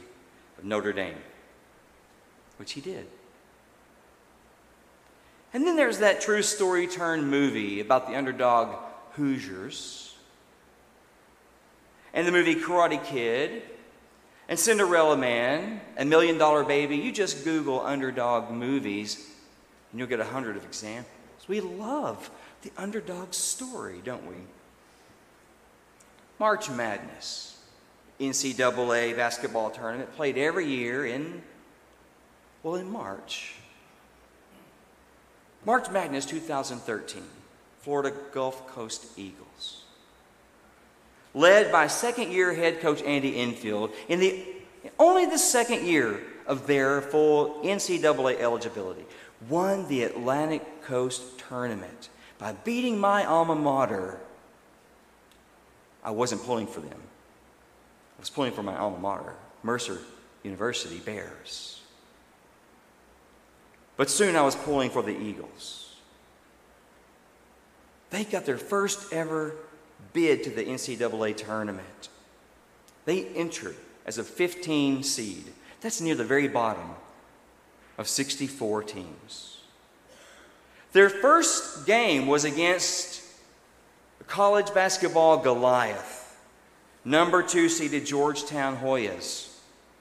of 0.57 0.65
Notre 0.65 0.93
Dame, 0.93 1.15
which 2.57 2.73
he 2.73 2.81
did. 2.81 3.05
And 5.53 5.65
then 5.65 5.77
there's 5.77 5.99
that 5.99 6.19
true 6.19 6.41
story 6.41 6.87
turned 6.87 7.29
movie 7.29 7.79
about 7.79 8.07
the 8.07 8.15
underdog 8.15 8.75
Hoosiers, 9.11 10.04
and 12.15 12.25
the 12.25 12.31
movie 12.31 12.55
Karate 12.55 13.03
Kid, 13.03 13.61
and 14.47 14.57
Cinderella 14.57 15.17
Man, 15.17 15.81
and 15.97 16.09
Million 16.09 16.37
Dollar 16.37 16.63
Baby. 16.63 16.97
You 16.97 17.11
just 17.11 17.43
Google 17.43 17.81
underdog 17.81 18.49
movies, 18.49 19.29
and 19.91 19.99
you'll 19.99 20.07
get 20.07 20.21
a 20.21 20.25
hundred 20.25 20.55
of 20.55 20.63
examples. 20.63 21.11
We 21.47 21.59
love 21.59 22.31
the 22.61 22.71
underdog 22.77 23.33
story, 23.33 24.01
don't 24.03 24.25
we? 24.25 24.35
March 26.39 26.69
Madness, 26.69 27.59
NCAA 28.19 29.15
basketball 29.15 29.69
tournament, 29.69 30.15
played 30.15 30.37
every 30.37 30.67
year 30.67 31.05
in, 31.05 31.41
well, 32.63 32.75
in 32.75 32.89
March. 32.89 33.55
March 35.65 35.89
Madness 35.89 36.25
2013, 36.25 37.23
Florida 37.81 38.15
Gulf 38.31 38.67
Coast 38.67 39.05
Eagles. 39.17 39.84
Led 41.35 41.71
by 41.71 41.87
second 41.87 42.31
year 42.31 42.55
head 42.55 42.79
coach 42.79 43.03
Andy 43.03 43.37
Enfield 43.37 43.91
in 44.07 44.19
the 44.19 44.43
only 44.97 45.25
the 45.25 45.37
second 45.37 45.85
year 45.85 46.21
of 46.47 46.65
their 46.65 47.01
full 47.01 47.61
NCAA 47.61 48.39
eligibility, 48.39 49.05
won 49.49 49.87
the 49.87 50.03
Atlantic 50.03 50.83
Coast 50.83 51.37
Tournament 51.37 52.09
by 52.37 52.53
beating 52.53 52.97
my 52.97 53.25
alma 53.25 53.55
mater. 53.55 54.17
I 56.03 56.11
wasn't 56.11 56.43
pulling 56.43 56.67
for 56.67 56.79
them. 56.79 56.99
I 58.17 58.21
was 58.21 58.29
pulling 58.29 58.53
for 58.53 58.63
my 58.63 58.77
alma 58.77 58.99
mater, 58.99 59.33
Mercer 59.61 59.99
University 60.43 60.99
Bears. 60.99 61.81
But 63.97 64.09
soon 64.09 64.35
I 64.35 64.41
was 64.41 64.55
pulling 64.55 64.89
for 64.89 65.01
the 65.01 65.17
Eagles. 65.17 65.95
They 68.09 68.23
got 68.23 68.45
their 68.45 68.57
first 68.57 69.11
ever 69.11 69.55
bid 70.15 70.43
to 70.45 70.49
the 70.49 70.63
NCAA 70.63 71.37
tournament. 71.37 72.09
They 73.03 73.27
entered 73.27 73.75
as 74.07 74.17
a 74.17 74.23
15 74.23 75.03
seed. 75.03 75.43
That's 75.81 76.01
near 76.01 76.15
the 76.15 76.23
very 76.23 76.47
bottom 76.47 76.91
of 77.99 78.07
64 78.07 78.83
teams. 78.83 79.59
Their 80.93 81.09
first 81.09 81.85
game 81.85 82.25
was 82.25 82.45
against 82.45 83.21
college 84.25 84.73
basketball 84.73 85.37
Goliath, 85.37 86.39
number 87.03 87.43
two 87.43 87.69
seeded 87.69 88.05
Georgetown 88.05 88.77
Hoyas, 88.77 89.55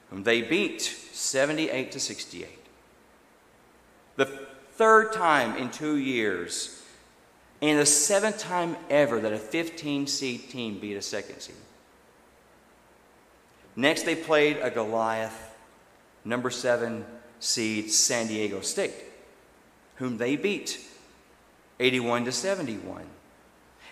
whom 0.09 0.23
they 0.23 0.41
beat 0.41 0.81
78 0.81 1.93
to 1.93 2.01
68. 2.01 2.49
The 4.17 4.27
third 4.27 5.13
time 5.13 5.57
in 5.57 5.71
two 5.71 5.97
years, 5.97 6.84
and 7.71 7.81
the 7.81 7.87
seventh 7.87 8.39
time 8.39 8.77
ever 8.91 9.21
that 9.21 9.33
a 9.33 9.39
15 9.39 10.07
seed 10.07 10.51
team 10.51 10.79
beat 10.79 10.97
a 10.97 11.03
second 11.03 11.41
seed. 11.41 11.57
Next, 13.75 14.03
they 14.03 14.15
played 14.15 14.59
a 14.59 14.71
Goliath, 14.71 15.57
number 16.27 16.51
seven 16.51 17.07
seed 17.41 17.91
San 17.91 18.27
Diego 18.27 18.61
State, 18.61 18.93
whom 19.97 20.19
they 20.19 20.37
beat 20.37 20.79
81 21.81 22.27
to 22.27 22.33
71. 22.33 23.07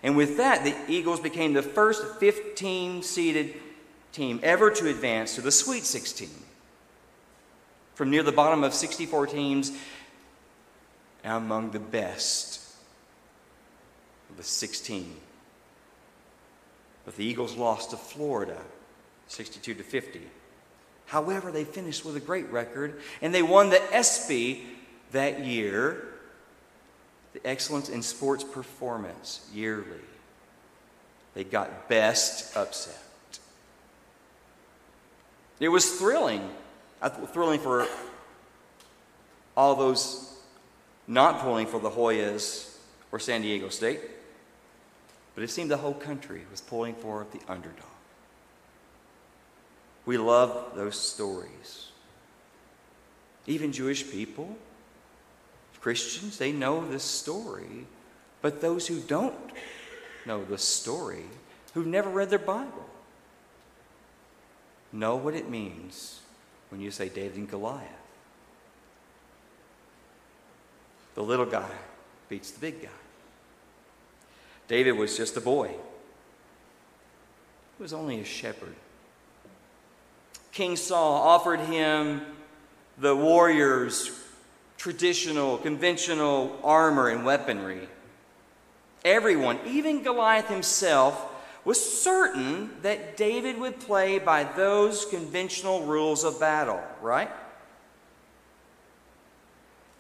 And 0.03 0.19
with 0.19 0.37
that, 0.37 0.65
the 0.65 0.77
Eagles 0.87 1.21
became 1.21 1.55
the 1.55 1.63
first 1.63 2.19
15 2.21 3.03
seeded 3.03 3.55
team 4.13 4.39
ever 4.43 4.71
to 4.71 4.91
advance 4.91 5.35
to 5.37 5.41
the 5.41 5.51
Sweet 5.51 5.85
16. 5.85 6.29
From 7.95 8.11
near 8.11 8.23
the 8.23 8.33
bottom 8.33 8.65
of 8.65 8.75
64 8.75 9.29
teams, 9.29 9.73
among 11.25 11.71
the 11.71 11.81
best 11.81 12.62
the 14.43 14.49
16. 14.49 15.17
But 17.05 17.17
the 17.17 17.25
Eagles 17.25 17.57
lost 17.57 17.91
to 17.91 17.97
Florida 17.97 18.59
62 19.29 19.75
to 19.75 19.83
50. 19.85 20.21
However, 21.07 21.53
they 21.53 21.63
finished 21.63 22.05
with 22.05 22.17
a 22.17 22.21
great 22.21 22.51
record 22.51 23.01
and 23.21 23.33
they 23.33 23.43
won 23.43 23.71
the 23.71 23.81
ESPY 23.95 24.67
that 25.13 25.45
year, 25.45 26.09
the 27.35 27.47
Excellence 27.47 27.89
in 27.89 28.03
Sports 28.03 28.43
Performance 28.43 29.49
yearly. 29.55 29.87
They 31.35 31.45
got 31.45 31.89
best 31.89 32.57
upset. 32.57 32.99
It 35.61 35.69
was 35.69 35.89
thrilling, 35.89 36.51
uh, 37.01 37.11
thrilling 37.11 37.61
for 37.61 37.87
all 39.57 39.77
those 39.77 40.37
not 41.07 41.41
pulling 41.41 41.69
for 41.69 41.79
the 41.79 41.91
Hoyas 41.91 42.77
or 43.13 43.21
San 43.21 43.43
Diego 43.43 43.69
State, 43.69 44.01
but 45.35 45.45
it 45.45 45.51
seemed 45.51 45.71
the 45.71 45.77
whole 45.79 45.95
country 45.95 46.43
was 46.51 46.61
pulling 46.61 46.95
for 46.95 47.27
the 47.33 47.41
underdog. 47.51 47.87
We 50.05 50.19
love 50.19 50.73
those 50.75 50.99
stories. 50.99 51.91
Even 53.47 53.73
Jewish 53.73 54.11
people, 54.11 54.57
Christians, 55.81 56.39
they 56.39 56.53
know 56.53 56.89
this 56.89 57.03
story, 57.03 57.87
but 58.41 58.61
those 58.61 58.87
who 58.87 59.01
don't 59.01 59.35
know 60.27 60.45
the 60.45 60.59
story, 60.59 61.25
who've 61.75 61.87
never 61.87 62.09
read 62.09 62.31
their 62.31 62.39
Bible, 62.39 62.89
know 64.93 65.17
what 65.17 65.35
it 65.35 65.49
means 65.49 66.21
when 66.69 66.81
you 66.81 66.91
say 66.91 67.09
David 67.09 67.37
and 67.37 67.51
Goliath. 67.51 67.89
The 71.15 71.23
little 71.23 71.47
guy 71.47 71.71
beats 72.29 72.51
the 72.53 72.61
big 72.61 72.83
guy. 72.83 73.02
David 74.73 74.93
was 74.93 75.19
just 75.19 75.37
a 75.37 75.41
boy, 75.43 75.69
he 75.69 77.83
was 77.83 77.93
only 77.93 78.21
a 78.21 78.25
shepherd. 78.25 78.75
King 80.51 80.77
Saul 80.77 81.13
offered 81.13 81.61
him 81.61 82.23
the 82.97 83.15
warrior's 83.15 84.19
traditional, 84.79 85.59
conventional 85.59 86.59
armor 86.65 87.11
and 87.11 87.23
weaponry. 87.23 87.87
Everyone, 89.05 89.59
even 89.67 90.03
Goliath 90.03 90.49
himself, 90.49 91.23
was 91.67 91.79
certain 91.79 92.71
that 92.81 93.19
David 93.19 93.59
would 93.59 93.79
play 93.79 94.19
by 94.19 94.43
those 94.43 95.05
conventional 95.05 95.83
rules 95.83 96.25
of 96.25 96.41
battle, 96.41 96.81
right? 97.03 97.29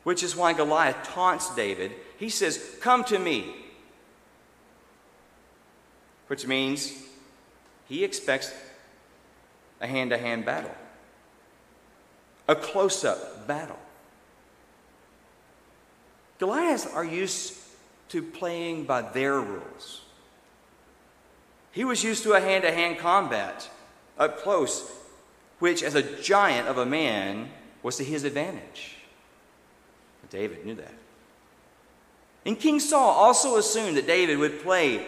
Which 0.04 0.22
is 0.22 0.34
why 0.34 0.54
Goliath 0.54 1.02
taunts 1.02 1.54
David. 1.54 1.92
He 2.16 2.30
says, 2.30 2.78
Come 2.80 3.04
to 3.04 3.18
me. 3.18 3.56
Which 6.32 6.46
means 6.46 6.94
he 7.90 8.04
expects 8.04 8.54
a 9.82 9.86
hand 9.86 10.08
to 10.12 10.16
hand 10.16 10.46
battle, 10.46 10.74
a 12.48 12.54
close 12.54 13.04
up 13.04 13.46
battle. 13.46 13.78
Goliaths 16.38 16.86
are 16.86 17.04
used 17.04 17.52
to 18.08 18.22
playing 18.22 18.84
by 18.84 19.02
their 19.02 19.42
rules. 19.42 20.00
He 21.70 21.84
was 21.84 22.02
used 22.02 22.22
to 22.22 22.32
a 22.32 22.40
hand 22.40 22.64
to 22.64 22.72
hand 22.72 22.98
combat 22.98 23.68
up 24.18 24.38
close, 24.38 24.90
which, 25.58 25.82
as 25.82 25.94
a 25.94 26.22
giant 26.22 26.66
of 26.66 26.78
a 26.78 26.86
man, 26.86 27.50
was 27.82 27.98
to 27.98 28.04
his 28.04 28.24
advantage. 28.24 28.96
David 30.30 30.64
knew 30.64 30.76
that. 30.76 30.94
And 32.46 32.58
King 32.58 32.80
Saul 32.80 33.10
also 33.10 33.58
assumed 33.58 33.98
that 33.98 34.06
David 34.06 34.38
would 34.38 34.62
play 34.62 35.04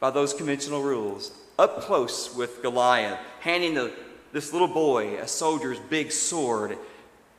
by 0.00 0.10
those 0.10 0.34
conventional 0.34 0.82
rules, 0.82 1.32
up 1.58 1.80
close 1.80 2.34
with 2.34 2.62
Goliath, 2.62 3.18
handing 3.40 3.74
the, 3.74 3.92
this 4.32 4.52
little 4.52 4.68
boy 4.68 5.16
a 5.16 5.28
soldier's 5.28 5.78
big 5.78 6.12
sword 6.12 6.76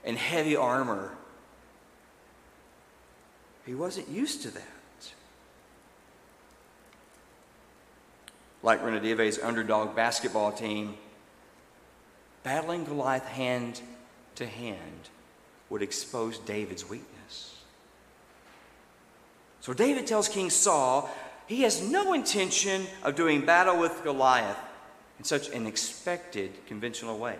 and 0.03 0.17
heavy 0.17 0.55
armor. 0.55 1.11
He 3.65 3.75
wasn't 3.75 4.09
used 4.09 4.43
to 4.43 4.51
that. 4.51 4.63
Like 8.61 8.81
Ranadive's 8.81 9.39
underdog 9.39 9.95
basketball 9.95 10.51
team, 10.51 10.95
battling 12.43 12.83
Goliath 12.85 13.27
hand 13.27 13.81
to 14.35 14.45
hand 14.45 15.09
would 15.69 15.81
expose 15.81 16.37
David's 16.39 16.87
weakness. 16.87 17.55
So 19.61 19.73
David 19.73 20.05
tells 20.05 20.29
King 20.29 20.49
Saul 20.49 21.09
he 21.47 21.61
has 21.61 21.81
no 21.81 22.13
intention 22.13 22.87
of 23.03 23.15
doing 23.15 23.45
battle 23.45 23.79
with 23.79 24.03
Goliath 24.03 24.57
in 25.19 25.25
such 25.25 25.49
an 25.49 25.67
expected, 25.67 26.65
conventional 26.65 27.17
way. 27.17 27.37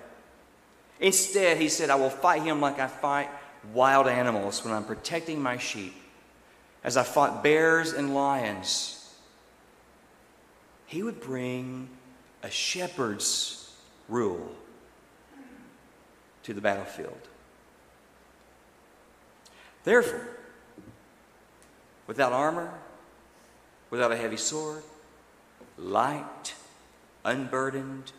Instead, 1.00 1.58
he 1.58 1.68
said, 1.68 1.90
I 1.90 1.96
will 1.96 2.10
fight 2.10 2.44
him 2.44 2.62
like 2.62 2.80
I 2.80 2.88
fight 2.88 3.30
wild 3.74 4.08
animals 4.08 4.64
when 4.64 4.74
I'm 4.74 4.86
protecting 4.86 5.42
my 5.42 5.58
sheep, 5.58 5.94
as 6.84 6.98
I 6.98 7.04
fought 7.04 7.44
bears 7.44 7.94
and 7.94 8.14
lions. 8.14 9.14
He 10.86 11.04
would 11.04 11.20
bring 11.20 11.90
a 12.44 12.50
shepherd's 12.50 13.74
rule 14.08 14.52
to 16.44 16.54
the 16.54 16.62
battlefield. 16.62 17.28
Therefore, 19.84 20.28
without 22.08 22.32
armor, 22.32 22.72
without 23.90 24.12
a 24.12 24.18
heavy 24.18 24.38
sword, 24.38 24.84
light, 25.78 26.54
unburdened, 27.24 28.12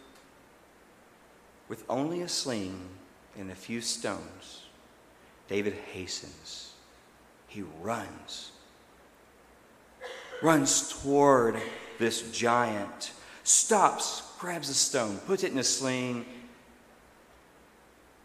with 1.68 1.84
only 1.88 2.22
a 2.22 2.28
sling 2.28 2.88
and 3.38 3.50
a 3.50 3.54
few 3.54 3.80
stones, 3.80 4.62
David 5.48 5.74
hastens. 5.92 6.72
He 7.48 7.62
runs. 7.82 8.52
Runs 10.42 10.92
toward 11.02 11.56
this 11.98 12.30
giant, 12.30 13.12
stops, 13.42 14.22
grabs 14.38 14.68
a 14.68 14.74
stone, 14.74 15.18
puts 15.26 15.44
it 15.44 15.52
in 15.52 15.58
a 15.58 15.64
sling, 15.64 16.26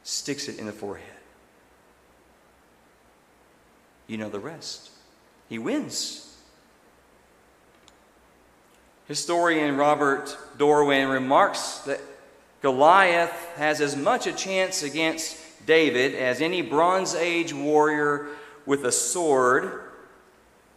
sticks 0.03 0.47
it 0.49 0.59
in 0.59 0.65
the 0.65 0.71
forehead. 0.71 1.07
You 4.07 4.17
know 4.17 4.29
the 4.29 4.39
rest. 4.39 4.89
He 5.47 5.57
wins. 5.57 6.30
Historian 9.11 9.75
Robert 9.75 10.37
Dorwin 10.57 11.11
remarks 11.11 11.79
that 11.79 11.99
Goliath 12.61 13.35
has 13.57 13.81
as 13.81 13.93
much 13.93 14.25
a 14.25 14.31
chance 14.31 14.83
against 14.83 15.37
David 15.65 16.15
as 16.15 16.39
any 16.39 16.61
Bronze 16.61 17.13
Age 17.13 17.53
warrior 17.53 18.27
with 18.65 18.85
a 18.85 18.91
sword 18.91 19.81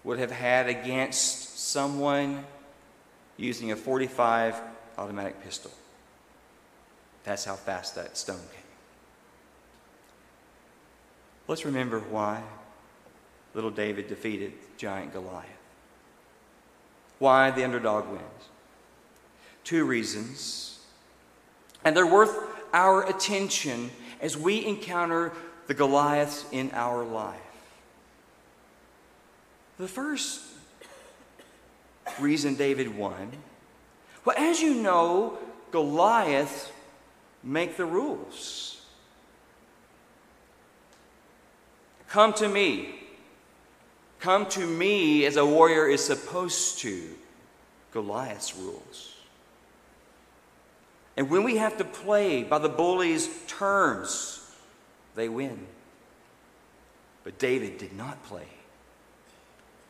would 0.02 0.18
have 0.18 0.32
had 0.32 0.66
against 0.66 1.60
someone 1.60 2.44
using 3.36 3.70
a 3.70 3.76
45 3.76 4.60
automatic 4.98 5.40
pistol. 5.44 5.70
That's 7.22 7.44
how 7.44 7.54
fast 7.54 7.94
that 7.94 8.16
stone 8.16 8.34
came. 8.52 8.64
Let's 11.46 11.64
remember 11.64 12.00
why 12.00 12.42
little 13.54 13.70
David 13.70 14.08
defeated 14.08 14.54
giant 14.76 15.12
Goliath 15.12 15.63
why 17.18 17.50
the 17.50 17.64
underdog 17.64 18.08
wins. 18.08 18.22
Two 19.62 19.84
reasons. 19.84 20.78
And 21.84 21.96
they're 21.96 22.06
worth 22.06 22.36
our 22.72 23.08
attention 23.08 23.90
as 24.20 24.36
we 24.36 24.64
encounter 24.64 25.32
the 25.66 25.74
Goliaths 25.74 26.44
in 26.52 26.70
our 26.72 27.04
life. 27.04 27.40
The 29.78 29.88
first 29.88 30.40
reason 32.20 32.54
David 32.54 32.96
won, 32.96 33.32
well, 34.24 34.36
as 34.38 34.60
you 34.60 34.74
know, 34.74 35.38
Goliath 35.70 36.72
make 37.42 37.76
the 37.76 37.84
rules. 37.84 38.80
Come 42.08 42.32
to 42.34 42.48
me, 42.48 42.94
Come 44.24 44.46
to 44.46 44.66
me 44.66 45.26
as 45.26 45.36
a 45.36 45.44
warrior 45.44 45.86
is 45.86 46.02
supposed 46.02 46.78
to. 46.78 47.10
Goliath's 47.92 48.56
rules. 48.56 49.16
And 51.14 51.28
when 51.28 51.42
we 51.42 51.58
have 51.58 51.76
to 51.76 51.84
play 51.84 52.42
by 52.42 52.58
the 52.58 52.70
bully's 52.70 53.28
terms, 53.46 54.40
they 55.14 55.28
win. 55.28 55.66
But 57.22 57.38
David 57.38 57.76
did 57.76 57.92
not 57.92 58.24
play 58.24 58.46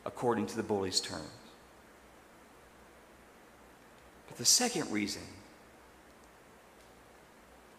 according 0.05 0.47
to 0.47 0.57
the 0.57 0.65
bully's 0.65 1.01
terms. 1.01 1.31
But 4.27 4.37
the 4.37 4.45
second 4.45 4.91
reason, 4.91 5.23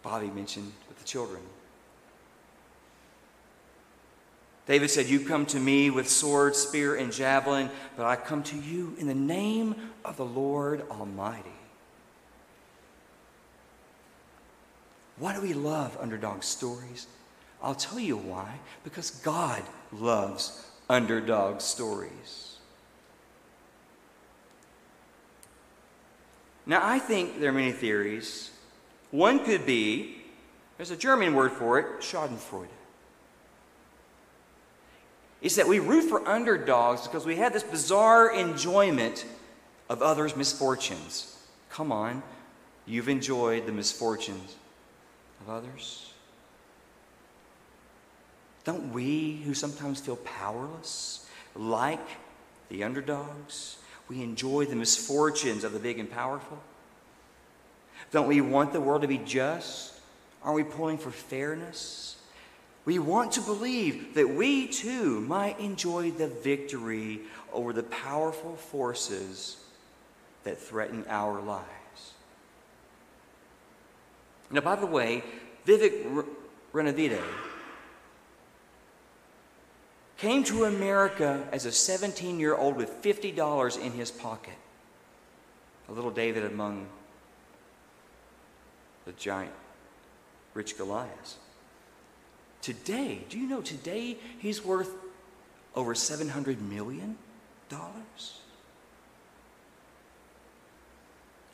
Bobby 0.02 0.28
mentioned 0.28 0.72
with 0.88 0.98
the 0.98 1.04
children, 1.04 1.42
David 4.66 4.90
said, 4.90 5.06
You 5.06 5.20
come 5.20 5.46
to 5.46 5.60
me 5.60 5.90
with 5.90 6.08
sword, 6.08 6.56
spear, 6.56 6.96
and 6.96 7.12
javelin, 7.12 7.70
but 7.96 8.04
I 8.04 8.16
come 8.16 8.42
to 8.44 8.56
you 8.56 8.94
in 8.98 9.06
the 9.06 9.14
name 9.14 9.76
of 10.04 10.16
the 10.16 10.24
Lord 10.24 10.84
Almighty. 10.90 11.50
Why 15.18 15.34
do 15.34 15.40
we 15.40 15.54
love 15.54 15.96
underdog 16.00 16.42
stories? 16.42 17.06
I'll 17.62 17.76
tell 17.76 18.00
you 18.00 18.16
why. 18.16 18.58
Because 18.84 19.10
God 19.10 19.62
loves 19.92 20.68
underdog 20.90 21.60
stories. 21.60 22.58
Now, 26.66 26.80
I 26.82 26.98
think 26.98 27.38
there 27.38 27.50
are 27.50 27.54
many 27.54 27.72
theories. 27.72 28.50
One 29.12 29.44
could 29.44 29.64
be 29.64 30.22
there's 30.76 30.90
a 30.90 30.96
German 30.96 31.34
word 31.34 31.52
for 31.52 31.78
it, 31.78 32.00
Schadenfreude 32.00 32.66
is 35.42 35.56
that 35.56 35.68
we 35.68 35.78
root 35.78 36.02
for 36.02 36.26
underdogs 36.26 37.02
because 37.02 37.26
we 37.26 37.36
have 37.36 37.52
this 37.52 37.62
bizarre 37.62 38.34
enjoyment 38.34 39.24
of 39.88 40.02
others' 40.02 40.36
misfortunes. 40.36 41.46
Come 41.70 41.92
on, 41.92 42.22
you've 42.86 43.08
enjoyed 43.08 43.66
the 43.66 43.72
misfortunes 43.72 44.56
of 45.40 45.50
others. 45.50 46.12
Don't 48.64 48.92
we, 48.92 49.42
who 49.44 49.54
sometimes 49.54 50.00
feel 50.00 50.16
powerless, 50.16 51.26
like 51.54 52.00
the 52.68 52.82
underdogs, 52.82 53.76
we 54.08 54.22
enjoy 54.22 54.64
the 54.64 54.74
misfortunes 54.74 55.62
of 55.62 55.72
the 55.72 55.78
big 55.78 55.98
and 55.98 56.10
powerful? 56.10 56.58
Don't 58.10 58.26
we 58.26 58.40
want 58.40 58.72
the 58.72 58.80
world 58.80 59.02
to 59.02 59.08
be 59.08 59.18
just? 59.18 60.00
Aren't 60.42 60.56
we 60.56 60.64
pulling 60.64 60.98
for 60.98 61.10
fairness? 61.10 62.16
We 62.86 63.00
want 63.00 63.32
to 63.32 63.40
believe 63.40 64.14
that 64.14 64.30
we 64.30 64.68
too 64.68 65.20
might 65.22 65.58
enjoy 65.58 66.12
the 66.12 66.28
victory 66.28 67.20
over 67.52 67.72
the 67.72 67.82
powerful 67.82 68.54
forces 68.54 69.56
that 70.44 70.56
threaten 70.56 71.04
our 71.08 71.40
lives. 71.40 71.66
Now, 74.52 74.60
by 74.60 74.76
the 74.76 74.86
way, 74.86 75.24
Vivek 75.66 76.24
Renavide 76.72 77.20
came 80.16 80.44
to 80.44 80.64
America 80.64 81.44
as 81.50 81.66
a 81.66 81.72
17 81.72 82.38
year 82.38 82.54
old 82.54 82.76
with 82.76 83.02
$50 83.02 83.84
in 83.84 83.92
his 83.92 84.12
pocket. 84.12 84.54
A 85.88 85.92
little 85.92 86.12
David 86.12 86.44
among 86.44 86.86
the 89.04 89.12
giant 89.12 89.52
rich 90.54 90.78
Goliaths. 90.78 91.38
Today, 92.66 93.20
do 93.30 93.38
you 93.38 93.46
know 93.46 93.60
today 93.60 94.16
he's 94.40 94.64
worth 94.64 94.90
over 95.76 95.94
$700 95.94 96.60
million? 96.60 97.16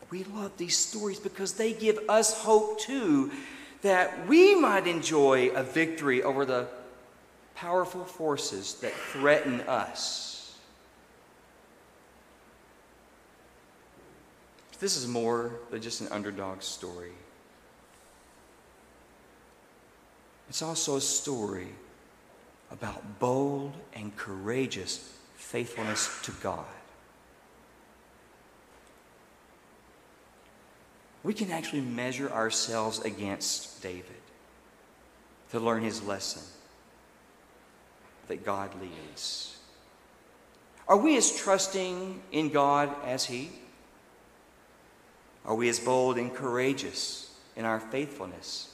We 0.09 0.25
love 0.25 0.57
these 0.57 0.75
stories 0.75 1.21
because 1.21 1.53
they 1.53 1.75
give 1.75 1.99
us 2.09 2.41
hope 2.41 2.81
too 2.81 3.31
that 3.83 4.27
we 4.27 4.55
might 4.55 4.87
enjoy 4.87 5.51
a 5.51 5.63
victory 5.63 6.23
over 6.23 6.47
the 6.47 6.67
powerful 7.57 8.07
forces 8.07 8.77
that 8.77 8.95
threaten 8.95 9.61
us. 9.69 10.57
This 14.81 14.97
is 14.97 15.07
more 15.07 15.53
than 15.71 15.83
just 15.83 16.01
an 16.01 16.09
underdog 16.11 16.63
story. 16.63 17.13
It's 20.53 20.61
also 20.61 20.97
a 20.97 21.01
story 21.01 21.69
about 22.71 23.19
bold 23.19 23.73
and 23.95 24.15
courageous 24.17 25.11
faithfulness 25.35 26.21
to 26.25 26.33
God. 26.43 26.67
We 31.23 31.33
can 31.33 31.51
actually 31.51 31.81
measure 31.81 32.31
ourselves 32.31 33.01
against 33.01 33.83
David 33.83 34.21
to 35.53 35.59
learn 35.59 35.83
his 35.83 36.03
lesson 36.03 36.43
that 38.29 38.45
God 38.45 38.79
leads. 38.79 39.57
Are 40.87 40.99
we 40.99 41.17
as 41.17 41.35
trusting 41.35 42.21
in 42.31 42.51
God 42.51 42.95
as 43.07 43.25
he? 43.25 43.53
Are 45.47 45.55
we 45.55 45.71
as 45.71 45.81
bold 45.81 46.19
and 46.19 46.35
courageous 46.35 47.35
in 47.57 47.65
our 47.65 47.81
faithfulness 47.81 48.69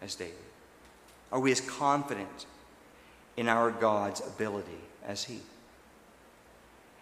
as 0.00 0.14
David? 0.14 0.47
Are 1.30 1.40
we 1.40 1.52
as 1.52 1.60
confident 1.60 2.46
in 3.36 3.48
our 3.48 3.70
God's 3.70 4.20
ability 4.20 4.80
as 5.06 5.24
he? 5.24 5.40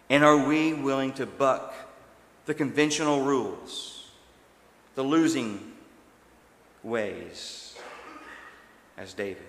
And 0.08 0.24
are 0.24 0.46
we 0.46 0.72
willing 0.72 1.12
to 1.14 1.26
buck 1.26 1.74
the 2.46 2.54
conventional 2.54 3.22
rules, 3.22 4.10
the 4.94 5.02
losing 5.02 5.72
ways 6.82 7.76
as 8.96 9.14
David? 9.14 9.42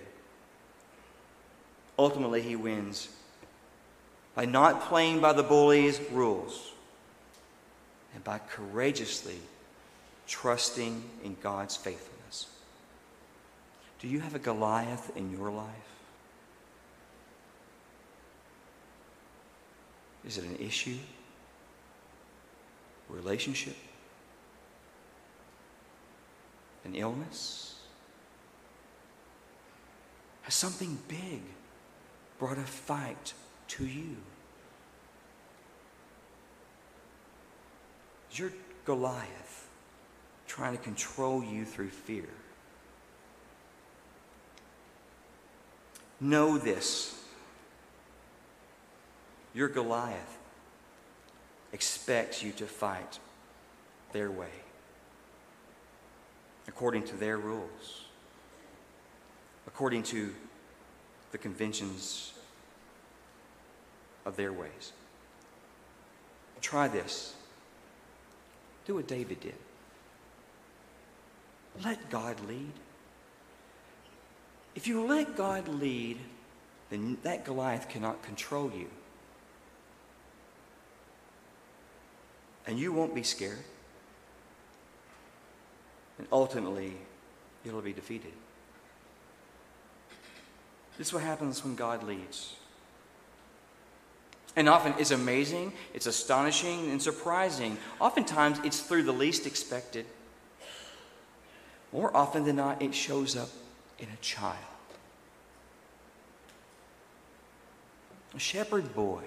Ultimately, 1.98 2.42
he 2.42 2.56
wins 2.56 3.08
by 4.34 4.44
not 4.44 4.82
playing 4.82 5.20
by 5.20 5.32
the 5.32 5.42
bully's 5.42 6.00
rules 6.12 6.72
and 8.14 8.22
by 8.22 8.38
courageously 8.38 9.38
trusting 10.28 11.02
in 11.24 11.36
God's 11.42 11.76
faithfulness. 11.76 12.17
Do 14.00 14.06
you 14.06 14.20
have 14.20 14.34
a 14.34 14.38
Goliath 14.38 15.16
in 15.16 15.32
your 15.32 15.50
life? 15.50 15.66
Is 20.24 20.38
it 20.38 20.44
an 20.44 20.56
issue? 20.56 20.98
Relationship? 23.08 23.76
An 26.84 26.94
illness? 26.94 27.80
Has 30.42 30.54
something 30.54 30.98
big 31.08 31.42
brought 32.38 32.58
a 32.58 32.62
fight 32.62 33.32
to 33.68 33.84
you? 33.84 34.16
Is 38.30 38.38
your 38.38 38.52
Goliath 38.84 39.68
trying 40.46 40.76
to 40.76 40.82
control 40.82 41.42
you 41.42 41.64
through 41.64 41.88
fear? 41.88 42.28
Know 46.20 46.58
this. 46.58 47.14
Your 49.54 49.68
Goliath 49.68 50.38
expects 51.72 52.42
you 52.42 52.52
to 52.52 52.66
fight 52.66 53.18
their 54.12 54.30
way, 54.30 54.50
according 56.66 57.04
to 57.04 57.16
their 57.16 57.36
rules, 57.36 58.06
according 59.66 60.02
to 60.04 60.34
the 61.32 61.38
conventions 61.38 62.32
of 64.24 64.36
their 64.36 64.52
ways. 64.52 64.92
Try 66.60 66.88
this. 66.88 67.34
Do 68.86 68.94
what 68.94 69.06
David 69.06 69.40
did. 69.40 69.54
Let 71.84 72.10
God 72.10 72.36
lead. 72.48 72.72
If 74.78 74.86
you 74.86 75.04
let 75.04 75.36
God 75.36 75.66
lead, 75.66 76.18
then 76.88 77.18
that 77.24 77.44
Goliath 77.44 77.88
cannot 77.88 78.22
control 78.22 78.70
you. 78.70 78.86
And 82.64 82.78
you 82.78 82.92
won't 82.92 83.12
be 83.12 83.24
scared. 83.24 83.58
And 86.18 86.28
ultimately, 86.30 86.92
you'll 87.64 87.80
be 87.80 87.92
defeated. 87.92 88.30
This 90.96 91.08
is 91.08 91.12
what 91.12 91.24
happens 91.24 91.64
when 91.64 91.74
God 91.74 92.04
leads. 92.04 92.54
And 94.54 94.68
often 94.68 94.94
it's 94.96 95.10
amazing, 95.10 95.72
it's 95.92 96.06
astonishing, 96.06 96.88
and 96.92 97.02
surprising. 97.02 97.78
Oftentimes 97.98 98.60
it's 98.62 98.78
through 98.78 99.02
the 99.02 99.12
least 99.12 99.44
expected. 99.44 100.06
More 101.92 102.16
often 102.16 102.44
than 102.44 102.54
not, 102.54 102.80
it 102.80 102.94
shows 102.94 103.36
up 103.36 103.48
in 103.98 104.08
a 104.08 104.16
child. 104.20 104.56
A 108.34 108.38
shepherd 108.38 108.94
boy, 108.94 109.22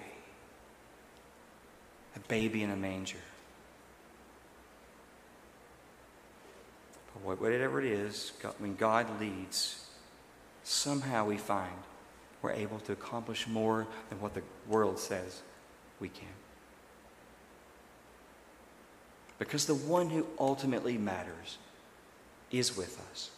a 2.16 2.20
baby 2.20 2.62
in 2.62 2.70
a 2.70 2.76
manger. 2.76 3.18
But 7.24 7.40
whatever 7.40 7.80
it 7.80 7.86
is, 7.86 8.32
when 8.58 8.74
God 8.76 9.20
leads, 9.20 9.86
somehow 10.64 11.26
we 11.26 11.36
find 11.36 11.72
we're 12.40 12.52
able 12.52 12.78
to 12.80 12.92
accomplish 12.92 13.46
more 13.46 13.86
than 14.08 14.20
what 14.20 14.34
the 14.34 14.42
world 14.66 14.98
says 14.98 15.42
we 16.00 16.08
can. 16.08 16.26
Because 19.38 19.66
the 19.66 19.74
one 19.74 20.10
who 20.10 20.26
ultimately 20.38 20.96
matters 20.98 21.58
is 22.50 22.76
with 22.76 23.00
us 23.10 23.30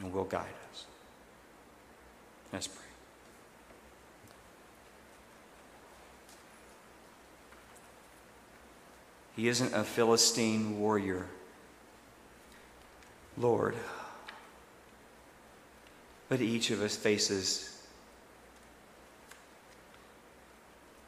and 0.00 0.12
will 0.12 0.24
guide 0.24 0.46
us. 0.72 0.86
Let's 2.52 2.66
pray. 2.66 2.84
He 9.36 9.48
isn't 9.48 9.72
a 9.72 9.84
Philistine 9.84 10.80
warrior. 10.80 11.26
Lord, 13.36 13.76
but 16.28 16.40
each 16.40 16.72
of 16.72 16.82
us 16.82 16.96
faces 16.96 17.80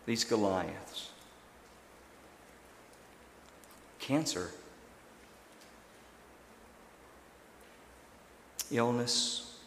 these 0.07 0.23
Goliaths 0.23 1.11
cancer, 3.99 4.51
illness, 8.71 9.59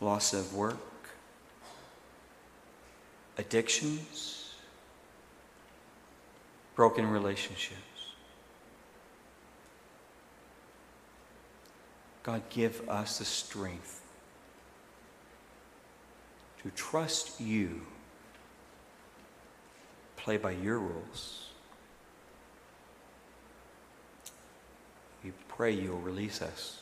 loss 0.00 0.32
of 0.32 0.54
work, 0.54 0.76
addictions, 3.38 4.54
broken 6.74 7.06
relationships. 7.06 7.80
God, 12.22 12.42
give 12.50 12.88
us 12.88 13.18
the 13.18 13.24
strength 13.24 14.02
to 16.62 16.70
trust 16.70 17.40
you, 17.40 17.80
play 20.16 20.36
by 20.36 20.50
your 20.50 20.78
rules. 20.78 21.48
We 25.24 25.32
pray 25.60 25.72
you'll 25.72 25.98
release 25.98 26.40
us. 26.40 26.78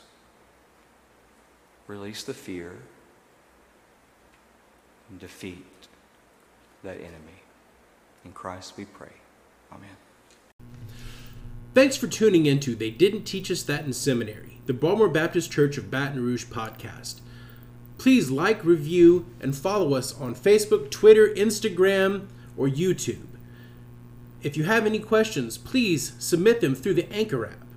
Release 1.87 2.23
the 2.23 2.33
fear 2.33 2.77
and 5.09 5.19
defeat 5.19 5.89
that 6.81 6.95
enemy. 6.95 7.41
In 8.23 8.31
Christ 8.31 8.77
we 8.77 8.85
pray. 8.85 9.11
Amen. 9.73 9.97
Thanks 11.73 11.97
for 11.97 12.07
tuning 12.07 12.45
in 12.45 12.61
to 12.61 12.73
They 12.73 12.89
Didn't 12.89 13.25
Teach 13.25 13.51
Us 13.51 13.63
That 13.63 13.83
in 13.83 13.91
Seminary, 13.91 14.61
the 14.65 14.71
Broadmoor 14.71 15.09
Baptist 15.09 15.51
Church 15.51 15.77
of 15.77 15.91
Baton 15.91 16.23
Rouge 16.23 16.45
podcast. 16.45 17.19
Please 17.97 18.31
like, 18.31 18.63
review, 18.63 19.25
and 19.41 19.57
follow 19.57 19.93
us 19.93 20.17
on 20.17 20.33
Facebook, 20.33 20.89
Twitter, 20.89 21.27
Instagram, 21.27 22.27
or 22.55 22.69
YouTube. 22.69 23.27
If 24.41 24.55
you 24.55 24.63
have 24.63 24.85
any 24.85 24.99
questions, 24.99 25.57
please 25.57 26.13
submit 26.17 26.61
them 26.61 26.75
through 26.75 26.93
the 26.93 27.11
Anchor 27.11 27.45
app 27.45 27.68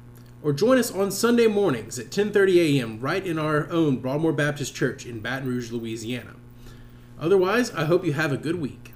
or 0.43 0.53
join 0.53 0.79
us 0.79 0.91
on 0.91 1.11
Sunday 1.11 1.47
mornings 1.47 1.99
at 1.99 2.11
10:30 2.11 2.79
a.m. 2.79 3.01
right 3.01 3.25
in 3.27 3.39
our 3.39 3.71
own 3.71 3.99
Broadmoor 3.99 4.33
Baptist 4.33 4.75
Church 4.75 5.07
in 5.07 5.21
Baton 5.21 5.49
Rouge, 5.49 5.71
Louisiana. 5.71 6.35
Otherwise, 7.21 7.71
I 7.73 7.85
hope 7.85 8.05
you 8.05 8.13
have 8.13 8.33
a 8.33 8.37
good 8.37 8.61
week. 8.61 8.92